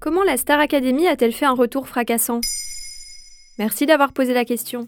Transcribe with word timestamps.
Comment 0.00 0.22
la 0.22 0.36
Star 0.36 0.60
Academy 0.60 1.08
a-t-elle 1.08 1.32
fait 1.32 1.44
un 1.44 1.54
retour 1.54 1.88
fracassant? 1.88 2.40
Merci 3.58 3.84
d'avoir 3.84 4.12
posé 4.12 4.32
la 4.32 4.44
question. 4.44 4.86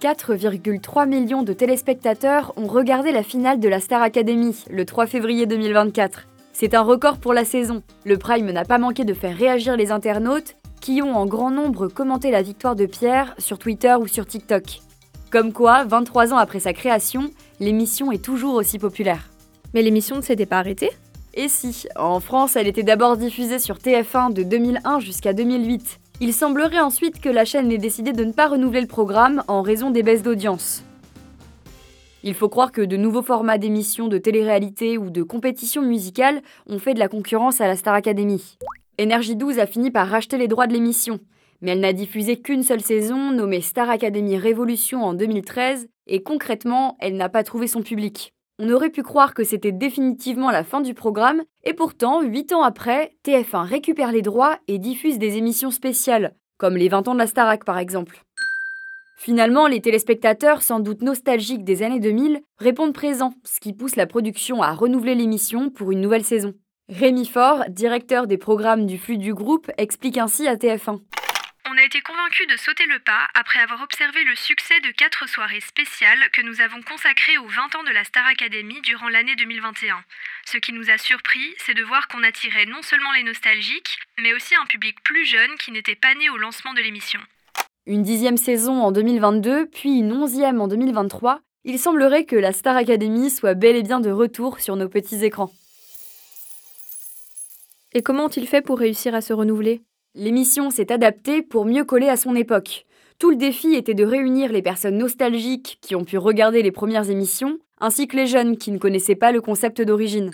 4,3 0.00 1.08
millions 1.08 1.44
de 1.44 1.52
téléspectateurs 1.52 2.52
ont 2.56 2.66
regardé 2.66 3.12
la 3.12 3.22
finale 3.22 3.60
de 3.60 3.68
la 3.68 3.78
Star 3.78 4.02
Academy 4.02 4.56
le 4.70 4.84
3 4.84 5.06
février 5.06 5.46
2024. 5.46 6.26
C'est 6.52 6.74
un 6.74 6.82
record 6.82 7.18
pour 7.18 7.32
la 7.32 7.44
saison. 7.44 7.84
Le 8.04 8.18
Prime 8.18 8.50
n'a 8.50 8.64
pas 8.64 8.78
manqué 8.78 9.04
de 9.04 9.14
faire 9.14 9.36
réagir 9.36 9.76
les 9.76 9.92
internautes 9.92 10.56
qui 10.80 11.00
ont 11.00 11.14
en 11.14 11.26
grand 11.26 11.52
nombre 11.52 11.86
commenté 11.86 12.32
la 12.32 12.42
victoire 12.42 12.74
de 12.74 12.86
Pierre 12.86 13.36
sur 13.38 13.60
Twitter 13.60 13.94
ou 14.00 14.08
sur 14.08 14.26
TikTok. 14.26 14.80
Comme 15.30 15.52
quoi, 15.52 15.84
23 15.84 16.32
ans 16.32 16.38
après 16.38 16.58
sa 16.58 16.72
création, 16.72 17.30
l'émission 17.60 18.10
est 18.10 18.24
toujours 18.24 18.54
aussi 18.54 18.80
populaire. 18.80 19.30
Mais 19.74 19.82
l'émission 19.82 20.16
ne 20.16 20.22
s'était 20.22 20.46
pas 20.46 20.58
arrêtée? 20.58 20.90
Et 21.34 21.48
si, 21.48 21.86
en 21.96 22.20
France, 22.20 22.56
elle 22.56 22.66
était 22.66 22.82
d'abord 22.82 23.16
diffusée 23.16 23.58
sur 23.58 23.76
TF1 23.76 24.32
de 24.32 24.42
2001 24.42 25.00
jusqu'à 25.00 25.32
2008. 25.32 26.00
Il 26.20 26.34
semblerait 26.34 26.80
ensuite 26.80 27.20
que 27.20 27.28
la 27.28 27.44
chaîne 27.44 27.70
ait 27.70 27.78
décidé 27.78 28.12
de 28.12 28.24
ne 28.24 28.32
pas 28.32 28.48
renouveler 28.48 28.80
le 28.80 28.88
programme 28.88 29.44
en 29.46 29.62
raison 29.62 29.90
des 29.90 30.02
baisses 30.02 30.22
d'audience. 30.22 30.82
Il 32.24 32.34
faut 32.34 32.48
croire 32.48 32.72
que 32.72 32.82
de 32.82 32.96
nouveaux 32.96 33.22
formats 33.22 33.58
d'émissions 33.58 34.08
de 34.08 34.18
télé-réalité 34.18 34.98
ou 34.98 35.10
de 35.10 35.22
compétitions 35.22 35.82
musicales 35.82 36.42
ont 36.66 36.80
fait 36.80 36.94
de 36.94 36.98
la 36.98 37.08
concurrence 37.08 37.60
à 37.60 37.68
la 37.68 37.76
Star 37.76 37.94
Academy. 37.94 38.58
Énergie 38.98 39.36
12 39.36 39.60
a 39.60 39.66
fini 39.66 39.92
par 39.92 40.08
racheter 40.08 40.38
les 40.38 40.48
droits 40.48 40.66
de 40.66 40.72
l'émission, 40.72 41.20
mais 41.60 41.70
elle 41.70 41.80
n'a 41.80 41.92
diffusé 41.92 42.36
qu'une 42.40 42.64
seule 42.64 42.80
saison, 42.80 43.30
nommée 43.30 43.60
Star 43.60 43.88
Academy 43.88 44.36
Révolution 44.36 45.04
en 45.04 45.14
2013, 45.14 45.88
et 46.08 46.22
concrètement, 46.24 46.96
elle 46.98 47.16
n'a 47.16 47.28
pas 47.28 47.44
trouvé 47.44 47.68
son 47.68 47.82
public. 47.82 48.34
On 48.60 48.70
aurait 48.70 48.90
pu 48.90 49.04
croire 49.04 49.34
que 49.34 49.44
c'était 49.44 49.70
définitivement 49.70 50.50
la 50.50 50.64
fin 50.64 50.80
du 50.80 50.92
programme, 50.92 51.44
et 51.62 51.74
pourtant, 51.74 52.22
8 52.22 52.52
ans 52.52 52.62
après, 52.64 53.12
TF1 53.24 53.64
récupère 53.64 54.10
les 54.10 54.20
droits 54.20 54.58
et 54.66 54.78
diffuse 54.78 55.18
des 55.18 55.36
émissions 55.36 55.70
spéciales, 55.70 56.34
comme 56.56 56.76
les 56.76 56.88
20 56.88 57.06
ans 57.06 57.14
de 57.14 57.20
la 57.20 57.28
Starac 57.28 57.64
par 57.64 57.78
exemple. 57.78 58.24
Finalement, 59.16 59.68
les 59.68 59.80
téléspectateurs, 59.80 60.62
sans 60.62 60.80
doute 60.80 61.02
nostalgiques 61.02 61.64
des 61.64 61.84
années 61.84 62.00
2000, 62.00 62.40
répondent 62.58 62.94
présents, 62.94 63.34
ce 63.44 63.60
qui 63.60 63.72
pousse 63.72 63.94
la 63.94 64.06
production 64.06 64.60
à 64.60 64.72
renouveler 64.72 65.14
l'émission 65.14 65.70
pour 65.70 65.92
une 65.92 66.00
nouvelle 66.00 66.24
saison. 66.24 66.54
Rémi 66.88 67.26
Faure, 67.26 67.64
directeur 67.68 68.26
des 68.26 68.38
programmes 68.38 68.86
du 68.86 68.98
flux 68.98 69.18
du 69.18 69.34
groupe, 69.34 69.70
explique 69.76 70.18
ainsi 70.18 70.48
à 70.48 70.56
TF1. 70.56 70.98
On 71.70 71.76
a 71.76 71.84
été 71.84 72.00
convaincu 72.00 72.46
de 72.46 72.56
sauter 72.56 72.86
le 72.86 72.98
pas 72.98 73.28
après 73.34 73.60
avoir 73.60 73.82
observé 73.82 74.24
le 74.24 74.34
succès 74.36 74.80
de 74.80 74.90
quatre 74.90 75.28
soirées 75.28 75.60
spéciales 75.60 76.30
que 76.32 76.40
nous 76.40 76.62
avons 76.62 76.80
consacrées 76.80 77.36
aux 77.36 77.46
20 77.46 77.76
ans 77.76 77.84
de 77.84 77.92
la 77.92 78.04
Star 78.04 78.26
Academy 78.26 78.80
durant 78.80 79.10
l'année 79.10 79.36
2021. 79.36 79.96
Ce 80.46 80.56
qui 80.56 80.72
nous 80.72 80.88
a 80.88 80.96
surpris, 80.96 81.54
c'est 81.58 81.74
de 81.74 81.82
voir 81.82 82.08
qu'on 82.08 82.22
attirait 82.22 82.64
non 82.64 82.80
seulement 82.80 83.12
les 83.12 83.22
nostalgiques, 83.22 83.98
mais 84.22 84.32
aussi 84.32 84.54
un 84.54 84.64
public 84.64 84.96
plus 85.04 85.26
jeune 85.26 85.50
qui 85.58 85.70
n'était 85.70 85.94
pas 85.94 86.14
né 86.14 86.30
au 86.30 86.38
lancement 86.38 86.72
de 86.72 86.80
l'émission. 86.80 87.20
Une 87.84 88.02
dixième 88.02 88.38
saison 88.38 88.80
en 88.80 88.90
2022, 88.90 89.66
puis 89.66 89.98
une 89.98 90.12
onzième 90.12 90.62
en 90.62 90.68
2023, 90.68 91.40
il 91.64 91.78
semblerait 91.78 92.24
que 92.24 92.36
la 92.36 92.52
Star 92.52 92.78
Academy 92.78 93.28
soit 93.28 93.54
bel 93.54 93.76
et 93.76 93.82
bien 93.82 94.00
de 94.00 94.10
retour 94.10 94.60
sur 94.60 94.76
nos 94.76 94.88
petits 94.88 95.22
écrans. 95.22 95.52
Et 97.92 98.00
comment 98.00 98.24
ont-ils 98.24 98.48
fait 98.48 98.62
pour 98.62 98.78
réussir 98.78 99.14
à 99.14 99.20
se 99.20 99.34
renouveler? 99.34 99.82
L'émission 100.18 100.70
s'est 100.70 100.90
adaptée 100.90 101.42
pour 101.42 101.64
mieux 101.64 101.84
coller 101.84 102.08
à 102.08 102.16
son 102.16 102.34
époque. 102.34 102.86
Tout 103.20 103.30
le 103.30 103.36
défi 103.36 103.74
était 103.74 103.94
de 103.94 104.04
réunir 104.04 104.50
les 104.50 104.62
personnes 104.62 104.98
nostalgiques 104.98 105.78
qui 105.80 105.94
ont 105.94 106.02
pu 106.02 106.18
regarder 106.18 106.60
les 106.60 106.72
premières 106.72 107.08
émissions, 107.08 107.60
ainsi 107.78 108.08
que 108.08 108.16
les 108.16 108.26
jeunes 108.26 108.56
qui 108.56 108.72
ne 108.72 108.78
connaissaient 108.78 109.14
pas 109.14 109.30
le 109.30 109.40
concept 109.40 109.80
d'origine. 109.80 110.32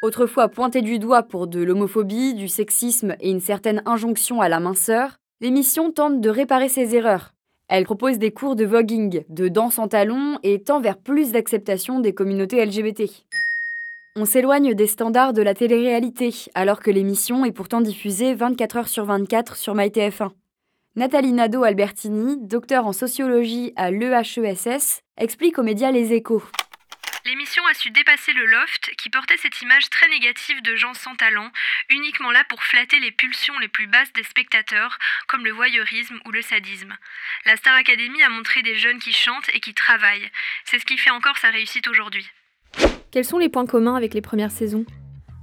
Autrefois 0.00 0.46
pointé 0.46 0.80
du 0.80 1.00
doigt 1.00 1.24
pour 1.24 1.48
de 1.48 1.60
l'homophobie, 1.60 2.34
du 2.34 2.46
sexisme 2.46 3.16
et 3.20 3.32
une 3.32 3.40
certaine 3.40 3.82
injonction 3.84 4.40
à 4.40 4.48
la 4.48 4.60
minceur, 4.60 5.18
l'émission 5.40 5.90
tente 5.90 6.20
de 6.20 6.30
réparer 6.30 6.68
ses 6.68 6.94
erreurs. 6.94 7.32
Elle 7.68 7.82
propose 7.82 8.18
des 8.18 8.30
cours 8.30 8.54
de 8.54 8.64
voguing, 8.64 9.24
de 9.28 9.48
danse 9.48 9.80
en 9.80 9.88
talons 9.88 10.38
et 10.44 10.60
tend 10.60 10.80
vers 10.80 10.98
plus 10.98 11.32
d'acceptation 11.32 11.98
des 11.98 12.12
communautés 12.12 12.64
LGBT. 12.64 13.10
On 14.18 14.24
s'éloigne 14.24 14.72
des 14.72 14.86
standards 14.86 15.34
de 15.34 15.42
la 15.42 15.52
télé-réalité, 15.52 16.34
alors 16.54 16.80
que 16.80 16.90
l'émission 16.90 17.44
est 17.44 17.52
pourtant 17.52 17.82
diffusée 17.82 18.32
24 18.32 18.76
heures 18.78 18.88
sur 18.88 19.04
24 19.04 19.56
sur 19.56 19.74
MyTF1. 19.74 20.30
Nathalie 20.94 21.32
Nadeau-Albertini, 21.32 22.38
docteur 22.40 22.86
en 22.86 22.94
sociologie 22.94 23.74
à 23.76 23.90
l'EHESS, 23.90 25.02
explique 25.18 25.58
aux 25.58 25.62
médias 25.62 25.90
Les 25.90 26.14
Échos. 26.14 26.42
L'émission 27.26 27.62
a 27.66 27.74
su 27.74 27.90
dépasser 27.90 28.32
le 28.32 28.46
loft 28.46 28.90
qui 28.96 29.10
portait 29.10 29.36
cette 29.36 29.60
image 29.60 29.90
très 29.90 30.08
négative 30.08 30.62
de 30.62 30.76
gens 30.76 30.94
sans 30.94 31.14
talent, 31.16 31.50
uniquement 31.90 32.30
là 32.30 32.42
pour 32.48 32.62
flatter 32.62 32.98
les 33.00 33.12
pulsions 33.12 33.58
les 33.58 33.68
plus 33.68 33.86
basses 33.86 34.14
des 34.14 34.22
spectateurs, 34.22 34.96
comme 35.28 35.44
le 35.44 35.52
voyeurisme 35.52 36.18
ou 36.24 36.30
le 36.30 36.40
sadisme. 36.40 36.96
La 37.44 37.58
Star 37.58 37.74
Academy 37.74 38.22
a 38.22 38.30
montré 38.30 38.62
des 38.62 38.76
jeunes 38.76 38.98
qui 38.98 39.12
chantent 39.12 39.50
et 39.52 39.60
qui 39.60 39.74
travaillent. 39.74 40.30
C'est 40.64 40.78
ce 40.78 40.86
qui 40.86 40.96
fait 40.96 41.10
encore 41.10 41.36
sa 41.36 41.50
réussite 41.50 41.88
aujourd'hui. 41.88 42.26
Quels 43.16 43.24
sont 43.24 43.38
les 43.38 43.48
points 43.48 43.64
communs 43.64 43.94
avec 43.94 44.12
les 44.12 44.20
premières 44.20 44.50
saisons? 44.50 44.84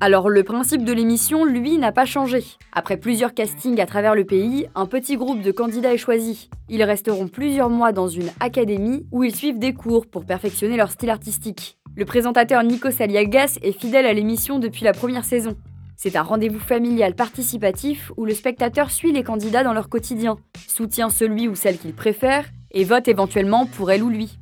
Alors 0.00 0.30
le 0.30 0.42
principe 0.42 0.86
de 0.86 0.92
l'émission, 0.94 1.44
lui, 1.44 1.76
n'a 1.76 1.92
pas 1.92 2.06
changé. 2.06 2.42
Après 2.72 2.96
plusieurs 2.96 3.34
castings 3.34 3.78
à 3.78 3.84
travers 3.84 4.14
le 4.14 4.24
pays, 4.24 4.66
un 4.74 4.86
petit 4.86 5.18
groupe 5.18 5.42
de 5.42 5.50
candidats 5.50 5.92
est 5.92 5.98
choisi. 5.98 6.48
Ils 6.70 6.82
resteront 6.82 7.28
plusieurs 7.28 7.68
mois 7.68 7.92
dans 7.92 8.08
une 8.08 8.30
académie 8.40 9.04
où 9.12 9.22
ils 9.22 9.36
suivent 9.36 9.58
des 9.58 9.74
cours 9.74 10.06
pour 10.06 10.24
perfectionner 10.24 10.78
leur 10.78 10.90
style 10.90 11.10
artistique. 11.10 11.76
Le 11.94 12.06
présentateur 12.06 12.62
Nico 12.62 12.90
Saliagas 12.90 13.58
est 13.60 13.78
fidèle 13.78 14.06
à 14.06 14.14
l'émission 14.14 14.58
depuis 14.58 14.84
la 14.84 14.94
première 14.94 15.26
saison. 15.26 15.54
C'est 15.94 16.16
un 16.16 16.22
rendez-vous 16.22 16.60
familial 16.60 17.14
participatif 17.14 18.12
où 18.16 18.24
le 18.24 18.32
spectateur 18.32 18.90
suit 18.90 19.12
les 19.12 19.24
candidats 19.24 19.62
dans 19.62 19.74
leur 19.74 19.90
quotidien, 19.90 20.38
soutient 20.68 21.10
celui 21.10 21.48
ou 21.48 21.54
celle 21.54 21.76
qu'il 21.76 21.92
préfère 21.92 22.46
et 22.70 22.84
vote 22.84 23.08
éventuellement 23.08 23.66
pour 23.66 23.90
elle 23.90 24.04
ou 24.04 24.08
lui. 24.08 24.38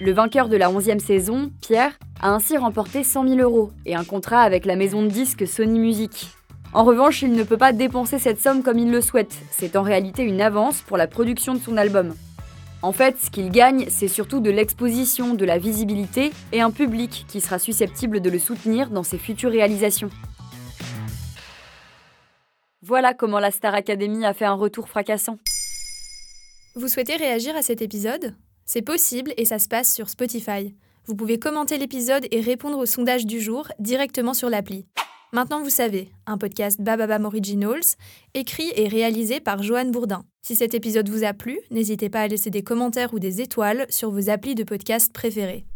Le 0.00 0.12
vainqueur 0.12 0.48
de 0.48 0.56
la 0.56 0.70
11e 0.70 0.98
saison, 0.98 1.52
Pierre, 1.60 1.92
a 2.20 2.30
ainsi 2.30 2.56
remporté 2.56 3.04
100 3.04 3.28
000 3.28 3.40
euros 3.40 3.70
et 3.86 3.94
un 3.94 4.02
contrat 4.02 4.40
avec 4.40 4.64
la 4.64 4.74
maison 4.74 5.02
de 5.02 5.08
disques 5.08 5.46
Sony 5.46 5.78
Music. 5.78 6.30
En 6.72 6.82
revanche, 6.82 7.22
il 7.22 7.32
ne 7.32 7.44
peut 7.44 7.56
pas 7.56 7.72
dépenser 7.72 8.18
cette 8.18 8.40
somme 8.40 8.64
comme 8.64 8.78
il 8.78 8.90
le 8.90 9.00
souhaite. 9.00 9.32
C'est 9.52 9.76
en 9.76 9.82
réalité 9.82 10.24
une 10.24 10.40
avance 10.40 10.80
pour 10.80 10.96
la 10.96 11.06
production 11.06 11.54
de 11.54 11.60
son 11.60 11.76
album. 11.76 12.12
En 12.82 12.90
fait, 12.90 13.18
ce 13.20 13.30
qu'il 13.30 13.50
gagne, 13.50 13.86
c'est 13.88 14.08
surtout 14.08 14.40
de 14.40 14.50
l'exposition, 14.50 15.34
de 15.34 15.44
la 15.44 15.58
visibilité 15.58 16.32
et 16.52 16.60
un 16.60 16.72
public 16.72 17.24
qui 17.28 17.40
sera 17.40 17.60
susceptible 17.60 18.20
de 18.20 18.30
le 18.30 18.40
soutenir 18.40 18.90
dans 18.90 19.04
ses 19.04 19.18
futures 19.18 19.52
réalisations. 19.52 20.10
Voilà 22.82 23.14
comment 23.14 23.38
la 23.38 23.52
Star 23.52 23.74
Academy 23.74 24.26
a 24.26 24.34
fait 24.34 24.44
un 24.44 24.54
retour 24.54 24.88
fracassant. 24.88 25.38
Vous 26.74 26.88
souhaitez 26.88 27.14
réagir 27.14 27.54
à 27.54 27.62
cet 27.62 27.80
épisode? 27.80 28.34
C'est 28.66 28.82
possible 28.82 29.32
et 29.36 29.44
ça 29.44 29.58
se 29.58 29.68
passe 29.68 29.92
sur 29.92 30.08
Spotify. 30.08 30.74
Vous 31.06 31.14
pouvez 31.14 31.38
commenter 31.38 31.76
l'épisode 31.76 32.26
et 32.30 32.40
répondre 32.40 32.78
au 32.78 32.86
sondage 32.86 33.26
du 33.26 33.40
jour 33.40 33.68
directement 33.78 34.34
sur 34.34 34.48
l'appli. 34.48 34.86
Maintenant 35.32 35.62
vous 35.62 35.70
savez, 35.70 36.10
un 36.26 36.38
podcast 36.38 36.80
Bababam 36.80 37.24
Originals, 37.24 37.96
écrit 38.34 38.72
et 38.76 38.88
réalisé 38.88 39.40
par 39.40 39.62
Joanne 39.62 39.90
Bourdin. 39.90 40.24
Si 40.42 40.54
cet 40.54 40.74
épisode 40.74 41.08
vous 41.08 41.24
a 41.24 41.32
plu, 41.32 41.58
n'hésitez 41.70 42.08
pas 42.08 42.20
à 42.20 42.28
laisser 42.28 42.50
des 42.50 42.62
commentaires 42.62 43.12
ou 43.14 43.18
des 43.18 43.40
étoiles 43.40 43.86
sur 43.88 44.10
vos 44.10 44.30
applis 44.30 44.54
de 44.54 44.62
podcast 44.62 45.12
préférés. 45.12 45.66